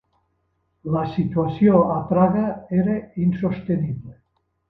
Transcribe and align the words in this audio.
La 0.95 1.03
situació 1.17 1.83
a 1.97 1.99
Praga 2.13 2.47
era 2.79 2.97
insostenible. 3.27 4.17